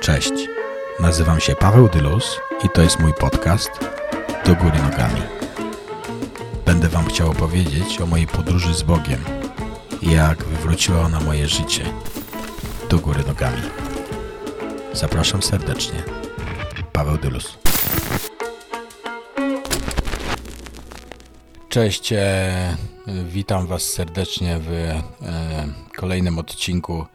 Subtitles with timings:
[0.00, 0.32] Cześć,
[1.00, 3.70] nazywam się Paweł Dylus i to jest mój podcast
[4.46, 5.22] Do Góry Nogami.
[6.66, 9.24] Będę Wam chciał opowiedzieć o mojej podróży z Bogiem
[10.02, 11.84] i jak wywróciła ona moje życie
[12.90, 13.62] do góry nogami.
[14.92, 16.02] Zapraszam serdecznie.
[16.92, 17.58] Paweł Dylus.
[21.68, 22.76] Cześć, e,
[23.24, 25.02] witam Was serdecznie w e,
[25.96, 27.06] kolejnym odcinku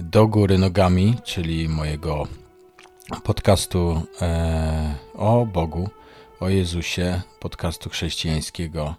[0.00, 2.26] Do Góry Nogami, czyli mojego
[3.24, 5.88] podcastu e, o Bogu,
[6.40, 8.94] o Jezusie, podcastu chrześcijańskiego.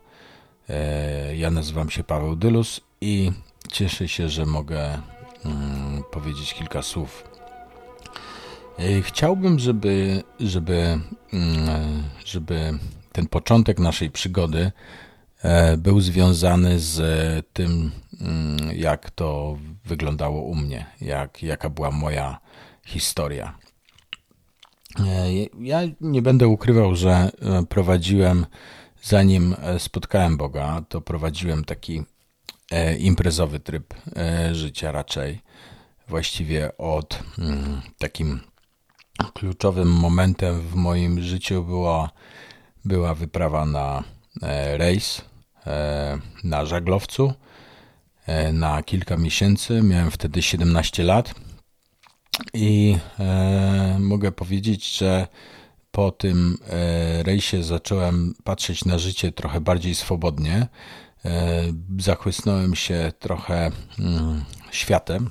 [0.69, 3.31] E, ja nazywam się Paweł Dylus i
[3.71, 5.01] cieszę się, że mogę
[5.45, 7.23] mm, powiedzieć kilka słów.
[8.79, 10.99] E, chciałbym, żeby, żeby,
[11.33, 12.79] mm, żeby
[13.11, 14.71] ten początek naszej przygody e,
[15.77, 16.97] był związany z
[17.53, 22.39] tym, mm, jak to wyglądało u mnie, jak, jaka była moja
[22.85, 23.57] historia.
[24.99, 27.31] E, ja nie będę ukrywał, że
[27.69, 28.45] prowadziłem,
[29.03, 32.03] zanim spotkałem Boga, to prowadziłem taki
[32.99, 33.93] imprezowy tryb
[34.51, 35.41] życia raczej.
[36.07, 38.39] Właściwie od mm, takim
[39.33, 42.09] kluczowym momentem w moim życiu była
[42.85, 44.03] była wyprawa na
[44.41, 45.28] e, rejs e,
[46.43, 47.33] na żaglowcu
[48.25, 49.81] e, na kilka miesięcy.
[49.81, 51.33] Miałem wtedy 17 lat
[52.53, 52.97] i
[53.99, 55.27] mogę powiedzieć, że
[55.91, 56.57] po tym
[57.23, 60.67] rejsie zacząłem patrzeć na życie trochę bardziej swobodnie.
[61.99, 65.29] Zachłysnąłem się trochę mm, światem.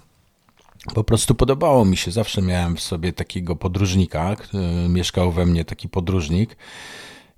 [0.95, 2.11] Po prostu podobało mi się.
[2.11, 4.37] Zawsze miałem w sobie takiego podróżnika.
[4.89, 6.57] Mieszkał we mnie taki podróżnik.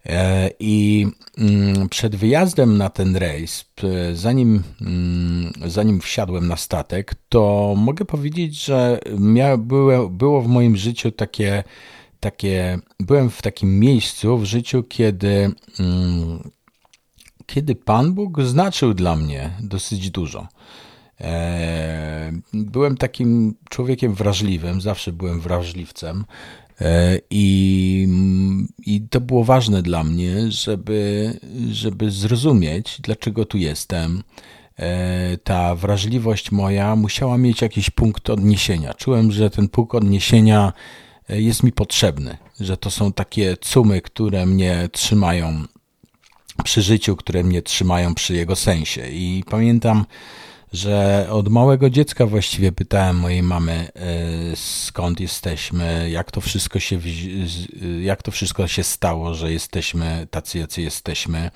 [0.06, 1.06] E, I
[1.38, 3.64] mm, przed wyjazdem na ten rejs,
[4.14, 10.76] zanim, mm, zanim wsiadłem na statek, to mogę powiedzieć, że mia, było, było w moim
[10.76, 11.64] życiu takie,
[12.20, 16.50] takie, byłem w takim miejscu w życiu, kiedy, mm,
[17.46, 20.48] kiedy Pan Bóg znaczył dla mnie dosyć dużo.
[21.20, 26.24] E, byłem takim człowiekiem wrażliwym, zawsze byłem wrażliwcem.
[26.80, 28.08] E, I,
[28.86, 31.32] I to było ważne dla mnie, żeby,
[31.70, 34.22] żeby zrozumieć, dlaczego tu jestem.
[34.78, 38.94] E, ta wrażliwość moja musiała mieć jakiś punkt odniesienia.
[38.94, 40.72] Czułem, że ten punkt odniesienia
[41.28, 45.64] e, jest mi potrzebny, że to są takie cumy, które mnie trzymają
[46.64, 49.10] przy życiu, które mnie trzymają przy jego sensie.
[49.10, 50.04] I pamiętam,
[50.72, 57.00] że od małego dziecka właściwie pytałem mojej mamy, e, skąd jesteśmy, jak to wszystko się,
[58.00, 61.50] jak to wszystko się stało, że jesteśmy tacy, jacy jesteśmy.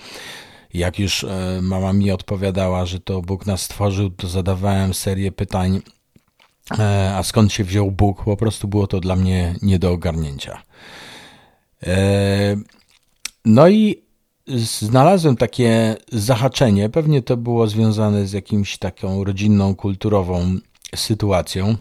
[0.75, 5.81] Jak już e, mama mi odpowiadała, że to Bóg nas stworzył, to zadawałem serię pytań,
[6.79, 8.25] e, a skąd się wziął Bóg?
[8.25, 10.63] Po prostu było to dla mnie nie do ogarnięcia.
[13.45, 14.04] No i
[14.47, 16.89] znalazłem takie zahaczenie.
[16.89, 20.59] Pewnie to było związane z jakimś taką rodzinną, kulturową
[20.95, 21.77] sytuacją.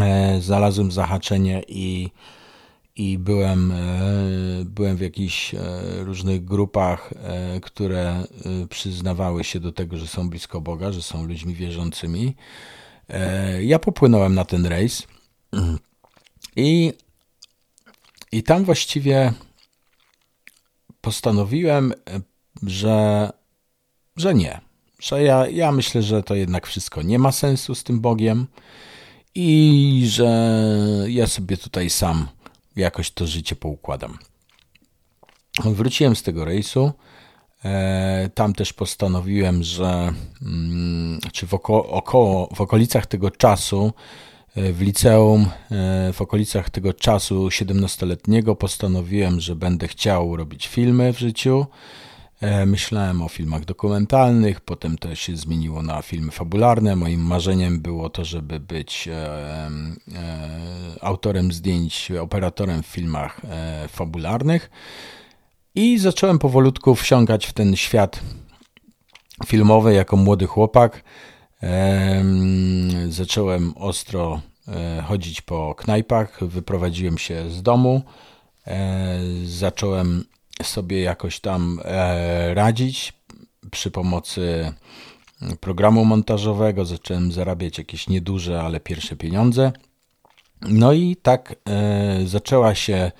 [0.00, 2.10] E, znalazłem zahaczenie i,
[2.96, 3.74] i byłem, e,
[4.64, 5.58] byłem w jakichś e,
[5.98, 7.10] różnych grupach,
[7.62, 8.24] które
[8.70, 12.36] przyznawały się do tego, że są blisko Boga, że są ludźmi wierzącymi.
[13.60, 15.06] Ja popłynąłem na ten rejs
[16.56, 16.92] i,
[18.32, 19.32] i tam właściwie
[21.04, 22.20] postanowiłem, e,
[22.62, 23.30] że,
[24.16, 24.60] że nie.
[25.00, 28.46] Że ja, ja myślę, że to jednak wszystko nie ma sensu z tym Bogiem
[29.34, 30.58] i że
[31.08, 32.28] ja sobie tutaj sam
[32.76, 34.18] jakoś to życie poukładam.
[35.64, 36.92] Wróciłem z tego rejsu.
[37.64, 40.12] E, tam też postanowiłem, że
[40.42, 43.92] mm, czy w, oko, około, w okolicach tego czasu
[44.56, 51.18] w liceum, e, w okolicach tego czasu 17-letniego postanowiłem, że będę chciał robić filmy w
[51.18, 51.66] życiu.
[52.40, 56.96] E, myślałem o filmach dokumentalnych, potem to się zmieniło na filmy fabularne.
[56.96, 59.70] Moim marzeniem było to, żeby być e,
[61.00, 63.40] autorem zdjęć, operatorem w filmach
[63.88, 64.70] fabularnych.
[65.74, 68.20] I zacząłem powolutku wsiąkać w ten świat
[69.46, 71.02] filmowy jako młody chłopak.
[73.08, 78.02] Zacząłem ostro e, chodzić po knajpach, wyprowadziłem się z domu,
[78.66, 80.24] e, zacząłem
[80.62, 83.12] sobie jakoś tam e, radzić
[83.70, 84.72] przy pomocy
[85.60, 89.72] programu montażowego, zacząłem zarabiać jakieś nieduże, ale pierwsze pieniądze.
[90.68, 91.54] No i tak
[92.24, 93.12] zaczęła się,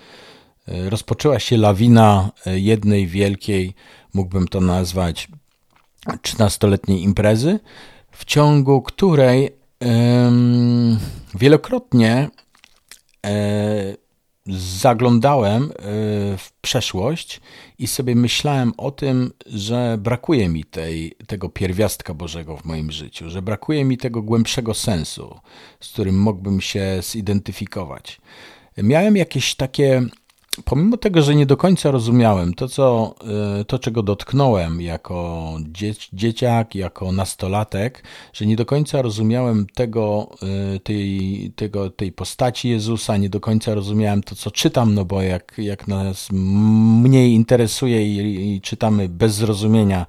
[0.66, 3.74] rozpoczęła się lawina jednej wielkiej,
[4.14, 5.28] mógłbym to nazwać
[6.06, 7.60] 13-letniej imprezy,
[8.14, 9.50] w ciągu której
[11.34, 12.30] wielokrotnie
[14.78, 15.72] zaglądałem
[16.38, 17.40] w przeszłość
[17.78, 23.30] i sobie myślałem o tym, że brakuje mi tej, tego pierwiastka Bożego w moim życiu,
[23.30, 25.40] że brakuje mi tego głębszego sensu,
[25.80, 28.20] z którym mógłbym się zidentyfikować.
[28.76, 30.02] Miałem jakieś takie
[30.64, 33.14] pomimo tego, że nie do końca rozumiałem to, co,
[33.60, 35.52] y, to czego dotknąłem jako
[36.12, 38.02] dzieciak, jako nastolatek,
[38.32, 40.30] że nie do końca rozumiałem tego,
[40.76, 45.22] y, tej, tego, tej postaci Jezusa, nie do końca rozumiałem to, co czytam, no bo
[45.22, 50.06] jak, jak nas mniej interesuje i, i czytamy bez zrozumienia,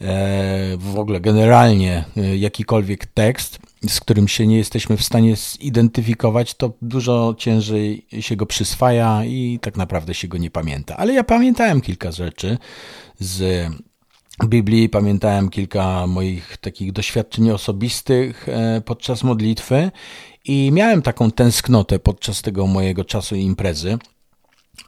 [0.00, 6.54] E, w ogóle generalnie e, jakikolwiek tekst, z którym się nie jesteśmy w stanie zidentyfikować,
[6.54, 10.96] to dużo ciężej się go przyswaja i tak naprawdę się go nie pamięta.
[10.96, 12.58] Ale ja pamiętałem kilka rzeczy
[13.18, 13.68] z
[14.44, 19.90] Biblii, pamiętałem kilka moich takich doświadczeń osobistych e, podczas modlitwy
[20.44, 23.98] i miałem taką tęsknotę podczas tego mojego czasu imprezy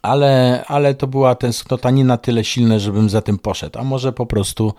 [0.01, 4.13] ale, ale to była tęsknota nie na tyle silna, żebym za tym poszedł, a może
[4.13, 4.73] po prostu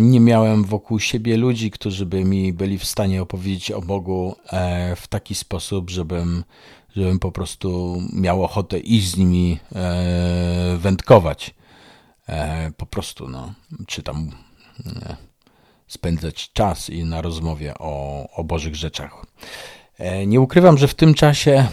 [0.00, 4.96] nie miałem wokół siebie ludzi, którzy by mi byli w stanie opowiedzieć o Bogu e,
[4.96, 6.44] w taki sposób, żebym,
[6.96, 11.54] żebym po prostu miał ochotę iść z nimi e, wędkować.
[12.76, 13.52] Po prostu, no,
[13.86, 14.30] czy tam
[15.86, 19.26] spędzać czas i na rozmowie o, o Bożych rzeczach.
[20.26, 21.68] Nie ukrywam, że w tym czasie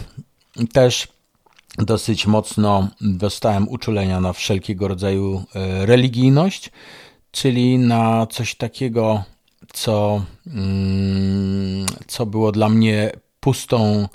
[0.72, 1.08] też
[1.78, 6.70] dosyć mocno dostałem uczulenia na wszelkiego rodzaju e, religijność,
[7.36, 9.22] czyli na coś takiego,
[9.72, 13.10] co, mm, co było dla mnie
[13.40, 14.08] pustą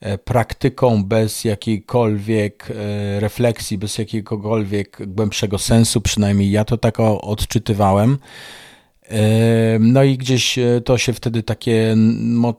[0.00, 8.18] e, praktyką bez jakiejkolwiek e, refleksji, bez jakiegokolwiek głębszego sensu, przynajmniej ja to tak odczytywałem.
[9.80, 11.96] No i gdzieś to się wtedy takie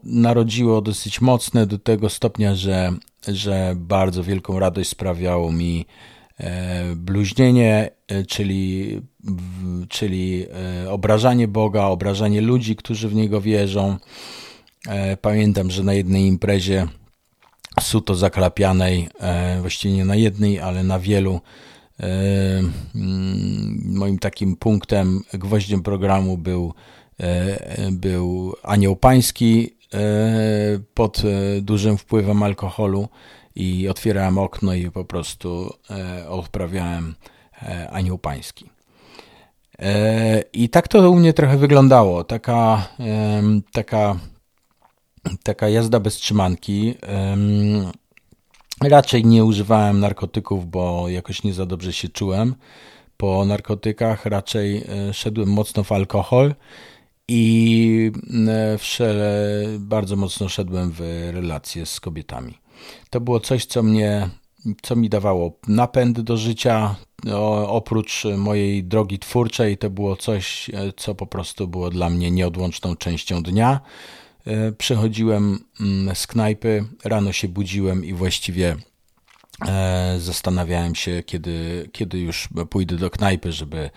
[0.04, 2.92] narodziło dosyć mocne do tego stopnia, że
[3.28, 5.86] że bardzo wielką radość sprawiało mi
[6.38, 9.00] e, bluźnienie, e, czyli,
[9.88, 10.46] czyli
[10.84, 13.96] e, obrażanie Boga, obrażanie ludzi, którzy w Niego wierzą.
[15.20, 16.86] Pamiętam, że na jednej imprezie
[17.80, 19.08] suto zakrapianej,
[19.60, 21.40] właściwie nie na jednej, ale na wielu,
[21.98, 22.72] mm,
[23.84, 26.74] moim takim punktem, gwoździem programu był,
[27.90, 33.08] był Anioł Pański, E, pod e, dużym wpływem alkoholu
[33.54, 37.14] i otwierałem okno i po prostu e, odprawiałem
[37.90, 38.70] anioł pański.
[40.52, 42.24] I tak to u mnie trochę wyglądało.
[42.24, 42.88] Taka,
[43.72, 44.16] taka,
[45.42, 46.94] taka jazda bez trzymanki.
[48.82, 52.54] Raczej nie używałem narkotyków, bo jakoś nie za dobrze się czułem
[53.16, 54.26] po narkotykach.
[54.26, 56.54] Raczej szedłem mocno w alkohol
[57.28, 58.12] i
[58.48, 61.00] e, wszele bardzo mocno szedłem w
[61.32, 62.58] relacje z kobietami.
[63.10, 64.28] To było coś, co mnie,
[64.82, 66.96] co mi dawało napęd do życia.
[67.32, 72.30] O, oprócz mojej drogi twórczej, to było coś, e, co po prostu było dla mnie
[72.30, 73.80] nieodłączną częścią dnia.
[74.46, 78.76] E, przychodziłem mm, z knajpy, rano się budziłem i właściwie
[80.18, 83.90] zastanawiałem się, kiedy, kiedy już pójdę do knajpy, żeby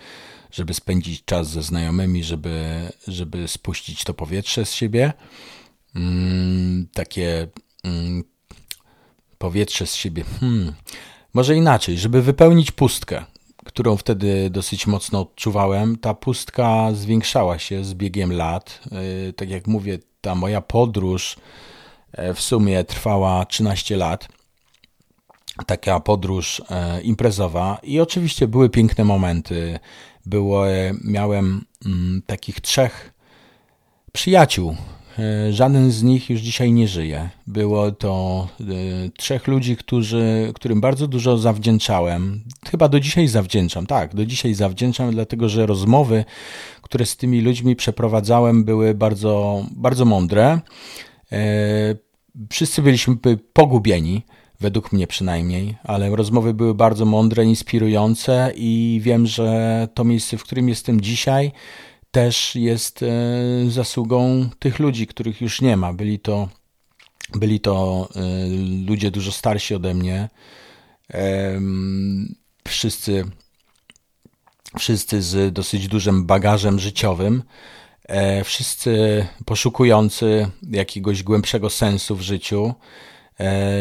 [0.52, 5.12] żeby spędzić czas ze znajomymi, żeby, żeby spuścić to powietrze z siebie.
[5.96, 7.48] Mm, takie
[7.84, 8.24] mm,
[9.38, 10.24] powietrze z siebie.
[10.40, 10.72] Hmm.
[11.34, 13.24] Może inaczej, żeby wypełnić pustkę,
[13.64, 15.98] którą wtedy dosyć mocno odczuwałem.
[15.98, 18.80] Ta pustka zwiększała się z biegiem lat.
[19.26, 21.36] Yy, tak jak mówię, ta moja podróż
[22.12, 24.28] e, w sumie trwała 13 lat
[25.66, 29.78] taka podróż e, imprezowa i oczywiście były piękne momenty,
[30.26, 33.12] było, e, miałem mm, takich trzech
[34.12, 34.76] przyjaciół.
[35.18, 37.28] E, żaden z nich już dzisiaj nie żyje.
[37.46, 38.64] Było to e,
[39.16, 42.44] trzech ludzi, którzy, którym bardzo dużo zawdzięczałem.
[42.70, 46.24] Chyba do dzisiaj zawdzięczam, tak, do dzisiaj zawdzięczam, dlatego że rozmowy,
[46.82, 50.60] które z tymi ludźmi przeprowadzałem, były bardzo, bardzo mądre.
[52.50, 53.16] Wszyscy byliśmy
[53.52, 54.22] pogubieni
[54.62, 60.42] według mnie przynajmniej, ale rozmowy były bardzo mądre, inspirujące i wiem, że to miejsce, w
[60.42, 61.52] którym jestem dzisiaj,
[62.12, 63.06] też jest e,
[63.70, 65.92] zasługą tych ludzi, których już nie ma.
[65.92, 66.48] Byli to,
[67.34, 68.20] byli to e,
[68.86, 70.28] ludzie dużo starsi ode mnie.
[72.68, 73.24] Wszyscy,
[74.78, 77.42] wszyscy z dosyć dużym bagażem życiowym.
[78.02, 82.74] E, wszyscy poszukujący jakiegoś głębszego sensu w życiu.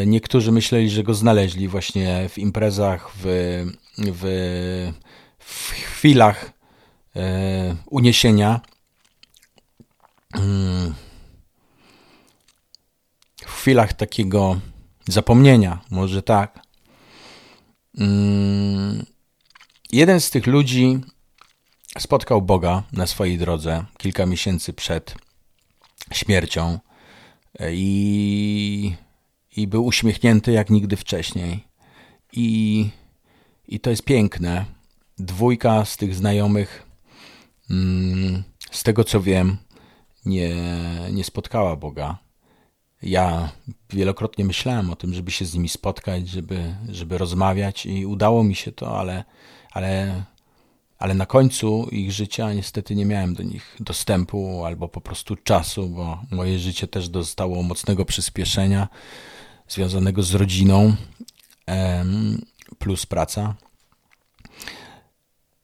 [0.05, 3.23] Niektórzy myśleli, że go znaleźli właśnie w imprezach, w,
[3.97, 4.23] w,
[5.39, 6.61] w chwilach
[7.86, 8.62] uniesienia.
[10.34, 10.94] mm,
[13.46, 14.60] w chwilach takiego
[15.08, 16.60] zapomnienia, może tak.
[17.98, 19.06] Mm,
[19.91, 21.00] jeden z tych ludzi
[22.00, 25.15] spotkał Boga na swojej drodze kilka miesięcy przed
[26.12, 26.80] śmiercią
[27.72, 28.94] i,
[29.58, 31.63] i był uśmiechnięty jak nigdy wcześniej.
[32.34, 32.89] I,
[33.68, 34.65] I to jest piękne.
[35.18, 36.90] Dwójka z tych znajomych,
[38.72, 39.58] z tego co wiem,
[40.25, 40.56] nie,
[41.12, 42.18] nie spotkała Boga.
[43.01, 43.50] Ja
[43.90, 48.56] wielokrotnie myślałem o tym, żeby się z nimi spotkać, żeby, żeby rozmawiać i udało mi
[48.56, 49.24] się to, ale,
[49.72, 50.24] ale,
[51.00, 55.90] ale na końcu ich życia niestety nie miałem do nich dostępu albo po prostu czasu,
[55.90, 58.88] bo moje życie też dostało mocnego przyspieszenia
[59.68, 60.96] związanego z rodziną
[62.80, 63.56] plus praca.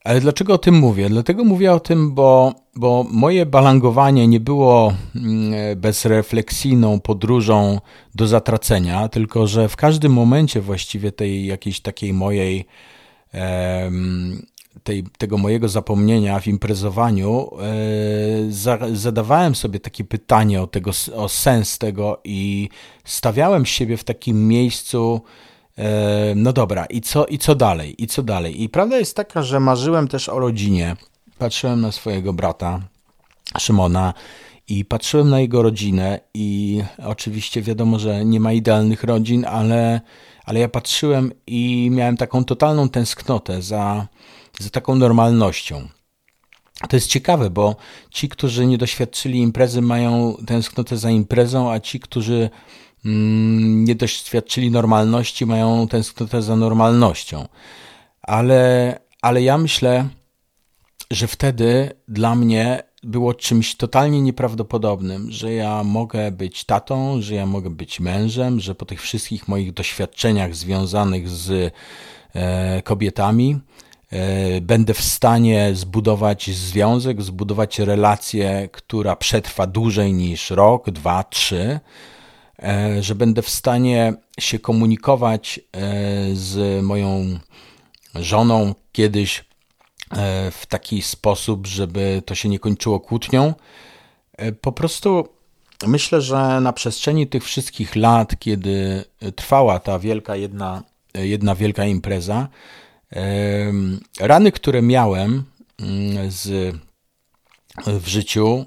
[0.04, 1.08] Ale dlaczego o tym mówię?
[1.08, 7.80] Dlatego mówię o tym, bo, bo moje balangowanie nie było mm, bezrefleksyjną podróżą
[8.14, 12.66] do zatracenia, tylko że w każdym momencie właściwie tej jakiejś takiej mojej
[14.84, 21.78] tej, tego mojego zapomnienia w imprezowaniu e, zadawałem sobie takie pytanie o, tego, o sens
[21.78, 22.68] tego i
[23.04, 25.20] stawiałem siebie w takim miejscu,
[26.36, 28.02] no dobra, i co, i co dalej?
[28.02, 28.62] I co dalej?
[28.62, 30.96] I prawda jest taka, że marzyłem też o rodzinie.
[31.38, 32.80] Patrzyłem na swojego brata,
[33.58, 34.14] Szymona,
[34.68, 40.00] i patrzyłem na jego rodzinę, i oczywiście wiadomo, że nie ma idealnych rodzin, ale,
[40.44, 44.08] ale ja patrzyłem i miałem taką totalną tęsknotę za,
[44.58, 45.88] za taką normalnością.
[46.88, 47.76] To jest ciekawe, bo
[48.10, 52.50] ci, którzy nie doświadczyli imprezy, mają tęsknotę za imprezą, a ci, którzy
[53.04, 57.48] nie doświadczyli normalności, mają tęsknotę za normalnością.
[58.22, 60.08] Ale, ale ja myślę,
[61.10, 67.46] że wtedy dla mnie było czymś totalnie nieprawdopodobnym, że ja mogę być tatą, że ja
[67.46, 71.74] mogę być mężem, że po tych wszystkich moich doświadczeniach związanych z
[72.34, 73.60] e, kobietami
[74.10, 81.80] e, będę w stanie zbudować związek, zbudować relację, która przetrwa dłużej niż rok, dwa, trzy
[83.00, 85.80] że będę w stanie się komunikować e,
[86.34, 87.38] z moją
[88.14, 93.54] żoną kiedyś e, w taki sposób, żeby to się nie kończyło kłótnią.
[94.60, 95.28] Po prostu
[95.86, 99.04] myślę, że na przestrzeni tych wszystkich lat, kiedy
[99.36, 100.82] trwała ta wielka jedna,
[101.14, 102.48] jedna wielka impreza,
[104.20, 105.44] rany, które miałem
[105.78, 106.76] mm, z,
[107.86, 108.64] w życiu,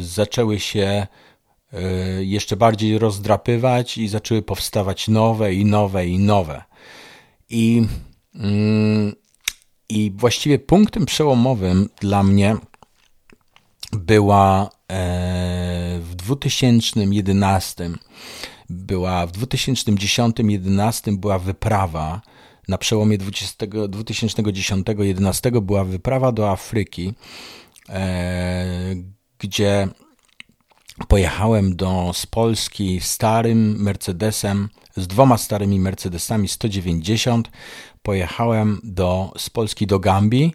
[0.00, 1.27] zaczęły się E,
[2.20, 6.64] jeszcze bardziej rozdrapywać i zaczęły powstawać nowe i nowe i nowe.
[7.50, 7.82] I,
[8.34, 9.12] mm,
[9.88, 12.56] i właściwie punktem przełomowym dla mnie
[13.92, 17.90] była e, w 2011
[18.70, 22.20] była w 2010-2011 była wyprawa
[22.68, 27.14] na przełomie 2010-2011 była wyprawa do Afryki,
[27.88, 28.94] e,
[29.38, 29.88] gdzie
[31.08, 37.50] pojechałem do, z Polski starym Mercedesem, z dwoma starymi Mercedesami 190.
[38.02, 40.54] Pojechałem do, z Polski do Gambii.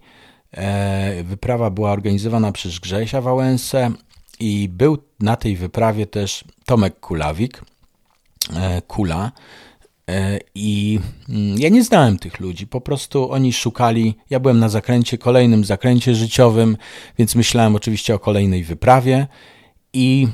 [0.52, 3.92] E, wyprawa była organizowana przez Grzesia Wałęsę
[4.40, 7.62] i był na tej wyprawie też Tomek Kulawik,
[8.56, 9.32] e, Kula.
[10.10, 14.16] E, I mm, ja nie znałem tych ludzi, po prostu oni szukali.
[14.30, 16.78] Ja byłem na zakręcie, kolejnym zakręcie życiowym,
[17.18, 19.28] więc myślałem oczywiście o kolejnej wyprawie
[19.94, 20.28] i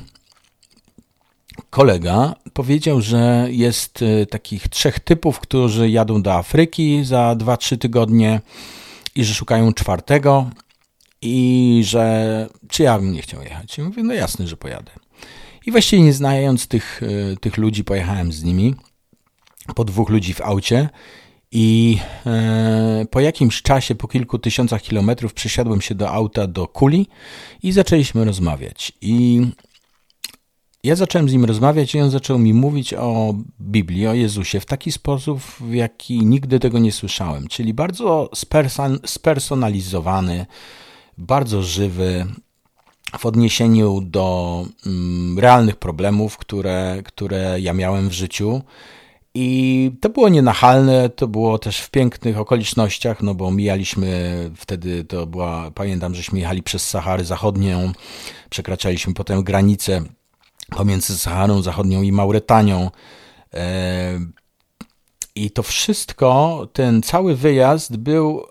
[1.70, 8.40] kolega powiedział, że jest y, takich trzech typów, którzy jadą do Afryki za 2-3 tygodnie
[9.14, 10.50] i że szukają czwartego
[11.22, 13.78] i że czy ja bym nie chciał jechać.
[13.78, 14.92] I mówię, no jasne, że pojadę.
[15.66, 18.74] I właściwie nie znając tych, y, tych ludzi, pojechałem z nimi.
[19.74, 20.88] Po dwóch ludzi w aucie
[21.52, 27.06] i e, po jakimś czasie, po kilku tysiącach kilometrów, przesiadłem się do auta do Kuli
[27.62, 28.92] i zaczęliśmy rozmawiać.
[29.00, 29.40] I
[30.84, 34.66] ja zacząłem z nim rozmawiać i on zaczął mi mówić o Biblii, o Jezusie w
[34.66, 40.46] taki sposób, w jaki nigdy tego nie słyszałem, czyli bardzo sperson spersonalizowany,
[41.18, 42.26] bardzo żywy,
[43.18, 48.62] w odniesieniu do mm, realnych problemów, które, które ja miałem w życiu.
[49.34, 55.26] I to było nienachalne, to było też w pięknych okolicznościach, no bo mijaliśmy wtedy, to
[55.26, 57.92] była, pamiętam, żeśmy jechali przez Saharę Zachodnią,
[58.50, 60.02] przekraczaliśmy potem granicę
[60.70, 62.90] pomiędzy Saharą Zachodnią i Mauretanią.
[63.54, 64.20] E,
[65.34, 68.44] I to wszystko, ten cały wyjazd był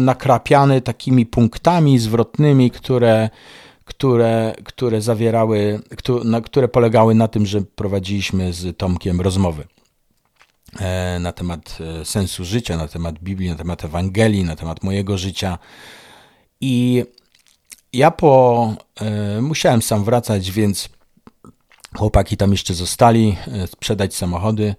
[0.00, 3.30] nakrapiany takimi punktami zwrotnymi, które,
[3.84, 5.80] które, które zawierały,
[6.44, 9.64] które polegały na tym, że prowadziliśmy z Tomkiem rozmowy
[11.20, 15.58] na temat e, sensu życia, na temat Biblii, na temat Ewangelii, na temat mojego życia.
[16.60, 17.04] I
[17.92, 20.88] ja po e, musiałem sam wracać, więc
[21.96, 24.74] chłopaki tam jeszcze zostali, sprzedać samochody.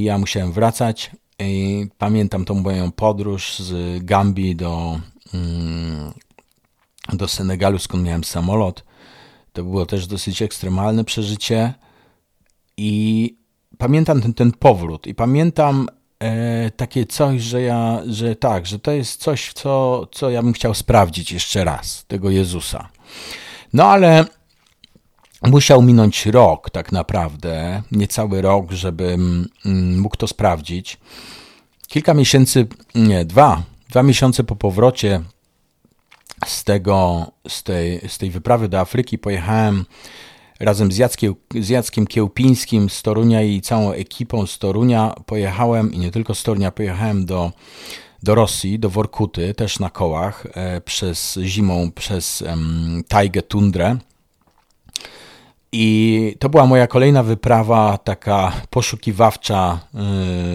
[0.00, 1.10] Ja musiałem wracać.
[1.98, 5.00] Pamiętam tą moją podróż z Gambii do
[5.34, 6.12] mm,
[7.12, 8.84] do Senegalu, skąd miałem samolot.
[9.52, 11.74] To było też dosyć ekstremalne przeżycie.
[12.76, 13.34] I
[13.78, 18.90] pamiętam ten, ten powrót i pamiętam e, takie coś, że ja, że tak, że to
[18.90, 22.88] jest coś, co, co ja bym chciał sprawdzić jeszcze raz, tego Jezusa.
[23.72, 24.24] No ale
[25.42, 30.98] musiał minąć rok tak naprawdę, niecały rok, żebym mm, mógł to sprawdzić.
[31.88, 35.22] Kilka miesięcy, nie, dwa, dwa miesiące po powrocie
[36.46, 39.84] z, tego, z, tej, z tej wyprawy do Afryki pojechałem
[40.60, 45.14] razem z, Jackiem, z Jackiem Kiełpińskim z Torunia i całą ekipą z Torunia.
[45.26, 47.52] Pojechałem i nie tylko z Torunia, pojechałem do,
[48.22, 52.44] do Rosji, do Workuty, też na kołach, e, przez zimą, przez
[53.08, 53.98] tajgę, tundrę.
[55.72, 59.80] I to była moja kolejna wyprawa, taka poszukiwawcza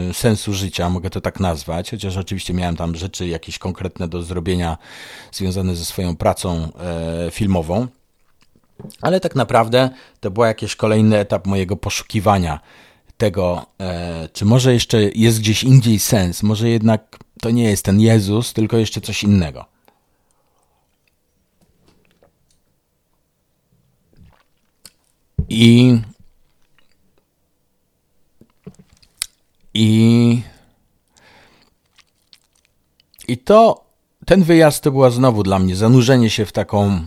[0.10, 4.24] y, sensu życia, mogę to tak nazwać, chociaż oczywiście miałem tam rzeczy jakieś konkretne do
[4.24, 4.78] zrobienia
[5.32, 6.70] związane ze swoją pracą
[7.28, 7.88] y, filmową.
[9.02, 9.90] Ale tak naprawdę
[10.20, 12.60] to był jakiś kolejny etap mojego poszukiwania
[13.18, 13.66] tego,
[14.26, 18.54] y, czy może jeszcze jest gdzieś indziej sens, może jednak to nie jest ten Jezus,
[18.54, 19.66] tylko jeszcze coś innego.
[25.50, 26.00] I,
[29.74, 30.42] i,
[33.28, 33.86] i to,
[34.26, 37.02] ten wyjazd to była znowu dla mnie zanurzenie się w taką,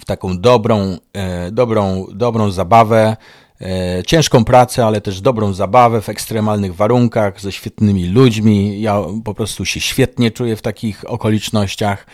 [0.00, 3.16] w taką dobrą, e, dobrą, dobrą zabawę,
[3.60, 8.80] e, ciężką pracę, ale też dobrą zabawę w ekstremalnych warunkach, ze świetnymi ludźmi.
[8.80, 12.06] Ja po prostu się świetnie czuję w takich okolicznościach.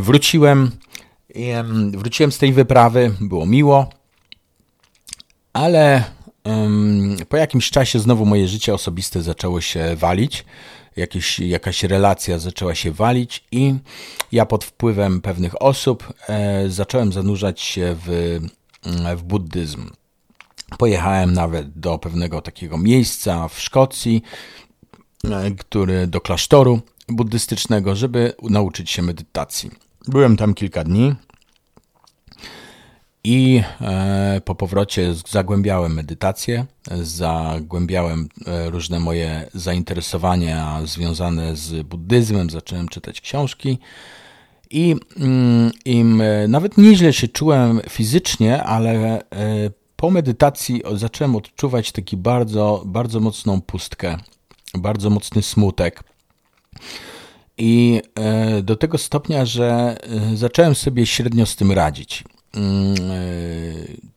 [0.00, 0.70] Wróciłem
[1.90, 3.90] Wróciłem z tej wyprawy, było miło,
[5.52, 6.04] ale
[7.28, 10.44] po jakimś czasie znowu moje życie osobiste zaczęło się walić.
[10.96, 13.74] Jakieś, jakaś relacja zaczęła się walić, i
[14.32, 18.38] ja pod wpływem pewnych osób e, zacząłem zanurzać się w,
[19.16, 19.90] w buddyzm.
[20.78, 24.22] Pojechałem nawet do pewnego takiego miejsca w Szkocji,
[25.24, 29.70] e, który, do klasztoru buddystycznego, żeby nauczyć się medytacji.
[30.08, 31.14] Byłem tam kilka dni,
[33.26, 36.66] i e, po powrocie zagłębiałem medytację,
[37.02, 43.78] zagłębiałem e, różne moje zainteresowania związane z buddyzmem, zacząłem czytać książki.
[44.70, 46.04] I, mm, i
[46.48, 49.22] nawet nieźle się czułem fizycznie, ale e,
[49.96, 54.16] po medytacji zacząłem odczuwać taki bardzo, bardzo mocną pustkę,
[54.74, 56.04] bardzo mocny smutek.
[57.58, 58.02] I
[58.62, 59.96] do tego stopnia, że
[60.34, 62.24] zacząłem sobie średnio z tym radzić.
[62.54, 63.24] Mm, e,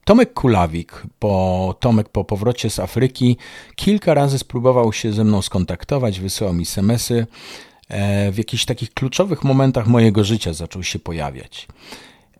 [0.04, 3.38] Tomek Kulawik, po, Tomek po powrocie z Afryki,
[3.76, 7.28] kilka razy spróbował się ze mną skontaktować, wysyłał mi smsy.
[7.89, 11.68] E, w jakichś takich kluczowych momentach mojego życia zaczął się pojawiać.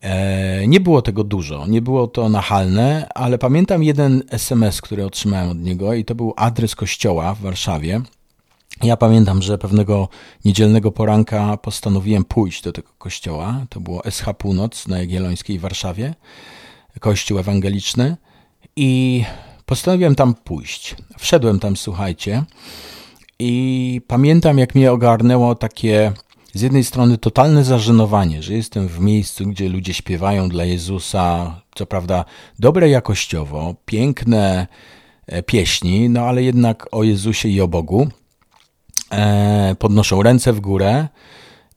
[0.02, 5.50] E, nie było tego dużo, nie było to nachalne, ale pamiętam jeden SMS, który otrzymałem
[5.50, 8.02] od niego i to był adres kościoła w Warszawie.
[8.84, 10.10] Ja pamiętam, że pewnego
[10.46, 13.66] niedzielnego poranka postanowiłem pójść do tego kościoła.
[13.70, 16.16] To było SH Północ na Jagiellońskiej w Warszawie,
[17.00, 18.18] kościół ewangeliczny
[18.76, 19.24] i
[19.66, 20.96] postanowiłem tam pójść.
[21.18, 22.44] Wszedłem tam, słuchajcie,
[23.40, 26.14] i pamiętam, jak mnie ogarnęło takie
[26.54, 31.86] z jednej strony totalne zażenowanie, że jestem w miejscu, gdzie ludzie śpiewają dla Jezusa, co
[31.86, 32.26] prawda
[32.60, 34.68] dobre jakościowo, piękne
[35.28, 38.08] e, pieśni, no ale jednak o Jezusie i o Bogu.
[39.12, 41.08] E, podnoszą ręce w górę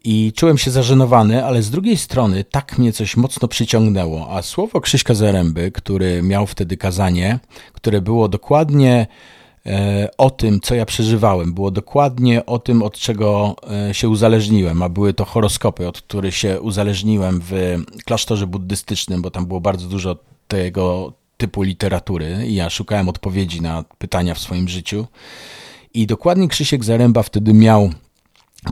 [0.04, 4.80] i czułem się zażenowany, ale z drugiej strony tak mnie coś mocno przyciągnęło, a słowo
[4.80, 7.38] Krzyśka Zaręby, który miał wtedy kazanie,
[7.72, 9.06] które było dokładnie
[9.66, 13.56] e, o tym, co ja przeżywałem, było dokładnie o tym, od czego
[13.88, 19.30] e, się uzależniłem, a były to horoskopy, od których się uzależniłem w klasztorze buddystycznym, bo
[19.30, 20.16] tam było bardzo dużo
[20.48, 22.46] tego typu literatury.
[22.46, 25.06] I ja szukałem odpowiedzi na pytania w swoim życiu.
[25.94, 27.90] I dokładnie Krzysiek Zaręba wtedy miał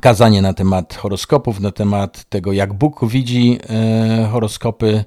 [0.00, 5.04] kazanie na temat horoskopów, na temat tego, jak Bóg widzi e, horoskopy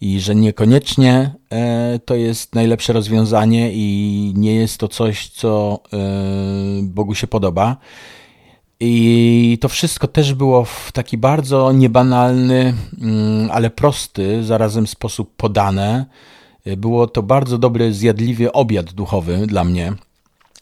[0.00, 5.98] i że niekoniecznie e, to jest najlepsze rozwiązanie i nie jest to coś, co e,
[6.82, 7.76] Bogu się podoba.
[8.80, 16.06] I to wszystko też było w taki bardzo niebanalny, mm, ale prosty, zarazem sposób podane.
[16.76, 19.92] Było to bardzo dobry, zjadliwy obiad duchowy dla mnie.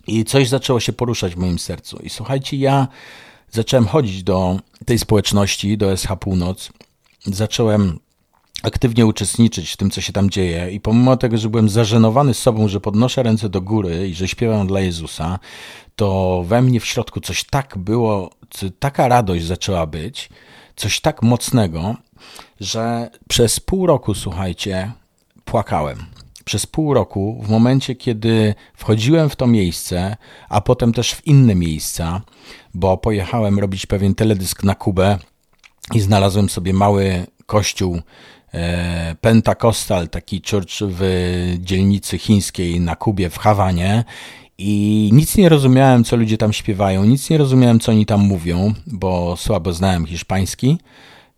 [0.06, 1.98] I coś zaczęło się poruszać w moim sercu.
[2.02, 2.88] I słuchajcie, ja
[3.50, 6.72] zacząłem chodzić do tej społeczności, do SH Północ.
[7.26, 7.98] Zacząłem
[8.62, 12.68] aktywnie uczestniczyć w tym, co się tam dzieje i pomimo tego, że byłem zażenowany sobą,
[12.68, 15.38] że podnoszę ręce do góry i że śpiewam dla Jezusa,
[15.96, 18.30] to we mnie w środku coś tak było,
[18.78, 20.28] taka radość zaczęła być,
[20.76, 21.96] coś tak mocnego,
[22.60, 24.92] że przez pół roku, słuchajcie,
[25.44, 26.11] płakałem.
[26.44, 30.16] Przez pół roku, w momencie, kiedy wchodziłem w to miejsce,
[30.48, 32.20] a potem też w inne miejsca,
[32.74, 35.18] bo pojechałem robić pewien teledysk na Kubę
[35.94, 38.00] i znalazłem sobie mały kościół
[38.54, 41.02] e, Pentakostal, taki church w
[41.58, 44.04] dzielnicy chińskiej na Kubie w Hawanie.
[44.58, 48.74] I nic nie rozumiałem, co ludzie tam śpiewają, nic nie rozumiałem, co oni tam mówią,
[48.86, 50.78] bo słabo znałem hiszpański,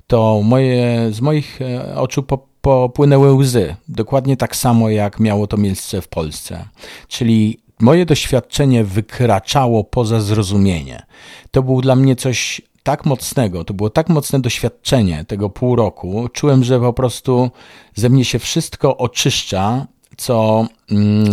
[0.07, 3.77] to moje, z moich e, oczu po, popłynęły łzy.
[3.89, 6.65] Dokładnie tak samo, jak miało to miejsce w Polsce.
[7.09, 11.03] Czyli moje doświadczenie wykraczało poza zrozumienie.
[11.51, 16.29] To było dla mnie coś tak mocnego, to było tak mocne doświadczenie tego pół roku.
[16.33, 17.51] Czułem, że po prostu
[17.95, 21.27] ze mnie się wszystko oczyszcza, co, mm,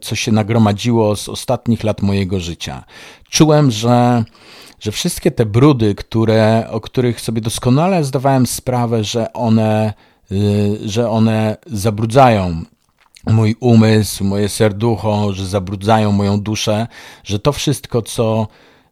[0.00, 2.84] co się nagromadziło z ostatnich lat mojego życia.
[3.30, 4.24] Czułem, że,
[4.80, 9.94] że wszystkie te brudy, które, o których sobie doskonale zdawałem sprawę, że one,
[10.84, 12.62] że one zabrudzają
[13.26, 16.86] mój umysł, moje serducho, że zabrudzają moją duszę,
[17.24, 18.46] że to wszystko, co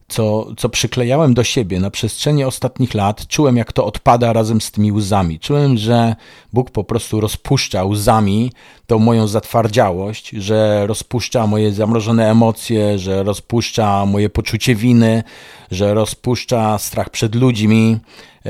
[0.09, 4.71] co, co przyklejałem do siebie na przestrzeni ostatnich lat, czułem, jak to odpada razem z
[4.71, 5.41] tymi łzami.
[5.41, 6.17] Czułem, że
[6.53, 8.53] Bóg po prostu rozpuszcza łzami
[8.87, 15.23] tą moją zatwardziałość, że rozpuszcza moje zamrożone emocje, że rozpuszcza moje poczucie winy,
[15.71, 17.99] że rozpuszcza strach przed ludźmi,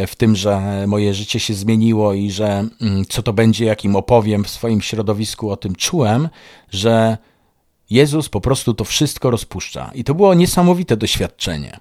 [0.07, 4.45] w tym, że moje życie się zmieniło i że mm, co to będzie, jakim opowiem
[4.45, 6.29] w swoim środowisku o tym czułem,
[6.71, 7.19] że
[7.91, 9.91] Jezus po prostu to wszystko rozpuszcza.
[9.95, 11.81] I to było niesamowite doświadczenie.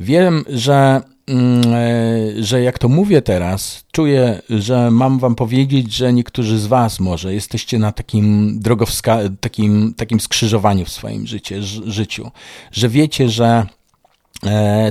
[0.00, 6.12] Wiem, że, mm, e, że jak to mówię teraz, czuję, że mam wam powiedzieć, że
[6.12, 12.30] niektórzy z was może jesteście na takim drogowska- takim, takim skrzyżowaniu w swoim życie, życiu,
[12.72, 13.66] że wiecie, że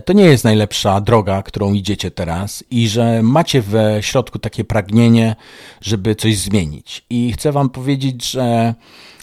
[0.06, 5.36] to nie jest najlepsza droga, którą idziecie teraz i że macie we środku takie pragnienie,
[5.82, 7.06] żeby coś zmienić.
[7.10, 8.74] I chcę wam powiedzieć, że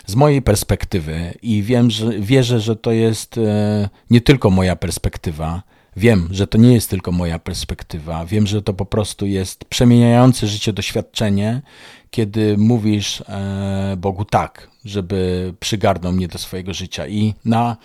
[0.07, 5.63] z mojej perspektywy i wiem, że, wierzę, że to jest e, nie tylko moja perspektywa.
[5.97, 8.27] Wiem, że to nie jest tylko moja perspektywa.
[8.27, 11.63] Wiem, że to po prostu jest przemieniające życie doświadczenie,
[12.11, 17.07] kiedy mówisz e, Bogu tak, żeby przygarnął mnie do swojego życia.
[17.07, 17.77] I na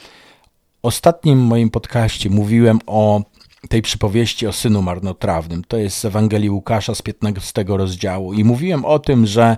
[0.84, 3.22] ostatnim moim podcaście mówiłem o
[3.70, 5.64] tej przypowieści o synu marnotrawnym.
[5.64, 8.34] To jest z Ewangelii Łukasza z 15 rozdziału.
[8.34, 9.58] I mówiłem o tym, że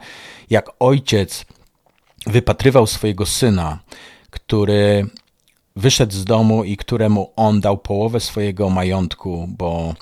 [0.50, 1.46] jak ojciec
[2.28, 3.80] wypatrywał swojego syna,
[4.30, 5.06] który
[5.76, 9.94] wyszedł z domu i któremu on dał połowę swojego majątku, bo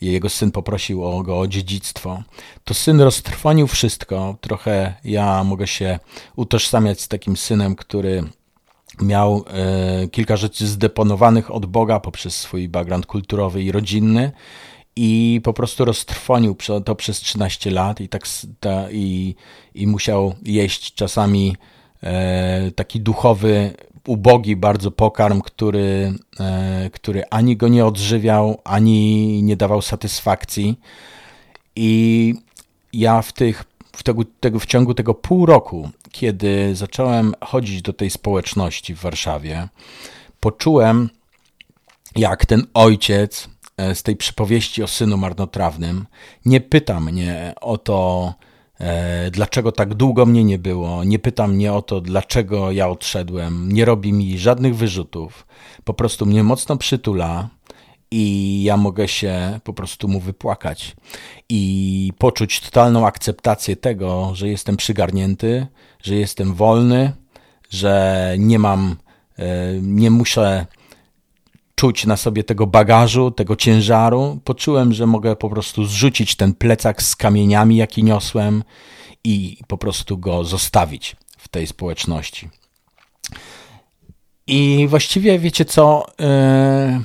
[0.00, 2.22] jego syn poprosił o go o dziedzictwo,
[2.64, 4.36] to syn roztrwonił wszystko.
[4.40, 5.98] Trochę ja mogę się
[6.36, 8.24] utożsamiać z takim synem, który
[9.02, 14.32] miał e, kilka rzeczy zdeponowanych od Boga poprzez swój background kulturowy i rodzinny
[14.96, 18.22] i po prostu roztrwonił to przez 13 lat i, tak,
[18.60, 19.34] ta, i,
[19.74, 21.56] i musiał jeść czasami
[22.02, 23.74] e, taki duchowy,
[24.06, 30.80] ubogi bardzo pokarm, który, e, który ani go nie odżywiał, ani nie dawał satysfakcji.
[31.76, 32.34] I
[32.92, 37.92] ja w, tych, w, tego, tego, w ciągu tego pół roku, kiedy zacząłem chodzić do
[37.92, 39.68] tej społeczności w Warszawie,
[40.40, 41.10] poczułem,
[42.16, 46.06] jak ten ojciec E, z tej przypowieści o synu marnotrawnym
[46.44, 48.34] nie pyta mnie o to,
[48.80, 53.72] e, dlaczego tak długo mnie nie było, nie pyta mnie o to, dlaczego ja odszedłem,
[53.72, 55.46] nie robi mi żadnych wyrzutów,
[55.84, 57.48] po prostu mnie mocno przytula
[58.16, 60.96] i ja mogę się po prostu mu wypłakać
[61.48, 65.66] i poczuć totalną akceptację tego, że jestem przygarnięty,
[66.02, 67.12] że jestem wolny,
[67.70, 68.96] że nie mam,
[69.38, 69.44] e,
[69.80, 70.66] nie muszę
[71.74, 74.40] czuć na sobie tego bagażu, tego ciężaru.
[74.44, 78.64] Poczułem, że mogę po prostu zrzucić ten plecak z kamieniami, jaki niosłem
[79.24, 82.48] i po prostu go zostawić w tej społeczności.
[84.46, 86.06] I właściwie wiecie co?
[86.20, 87.00] E,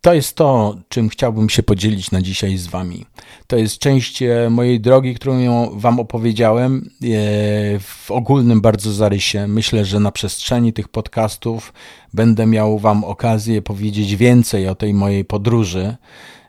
[0.00, 3.06] to jest to, czym chciałbym się podzielić na dzisiaj z Wami.
[3.46, 7.06] To jest część e, mojej drogi, którą Wam opowiedziałem e,
[7.78, 9.46] w ogólnym bardzo zarysie.
[9.46, 11.72] Myślę, że na przestrzeni tych podcastów
[12.14, 15.96] będę miał Wam okazję powiedzieć więcej o tej mojej podróży,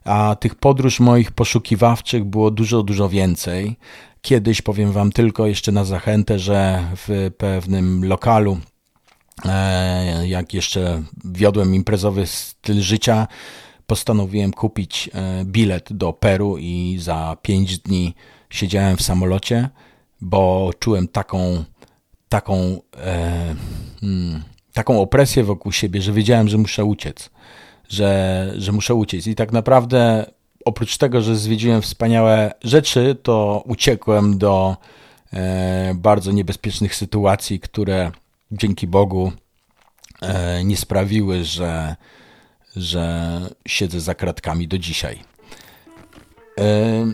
[0.05, 3.75] a tych podróż moich poszukiwawczych było dużo, dużo więcej.
[4.21, 8.57] Kiedyś powiem Wam tylko jeszcze na zachętę, że w pewnym lokalu
[10.23, 13.27] jak jeszcze wiodłem imprezowy styl życia,
[13.91, 18.13] postanowiłem kupić e, bilet do Peru i za pięć dni
[18.49, 19.69] siedziałem w samolocie,
[20.21, 21.63] bo czułem taką,
[22.29, 23.55] taką, e,
[24.01, 27.29] hmm, taką opresję wokół siebie, że wiedziałem, że muszę uciec,
[27.89, 29.27] że, że muszę uciec.
[29.27, 30.25] I tak naprawdę
[30.65, 34.77] oprócz tego, że zwiedziłem wspaniałe rzeczy, to uciekłem do
[35.33, 38.11] e, bardzo niebezpiecznych sytuacji, które
[38.51, 39.31] dzięki Bogu
[40.21, 41.95] e, nie sprawiły, że,
[42.75, 45.19] że siedzę za kratkami do dzisiaj.
[46.59, 47.05] E,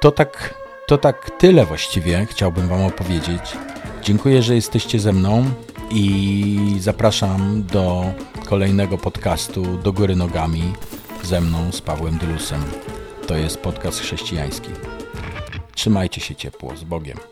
[0.00, 0.54] to tak,
[0.86, 3.56] to tak tyle właściwie chciałbym Wam opowiedzieć.
[4.02, 5.50] Dziękuję, że jesteście ze mną
[5.90, 8.04] i zapraszam do
[8.46, 10.72] kolejnego podcastu Do Góry Nogami
[11.22, 12.64] ze mną, z Pawłem Dylusem.
[13.26, 14.70] To jest podcast chrześcijański.
[15.74, 17.29] Trzymajcie się ciepło, z Bogiem.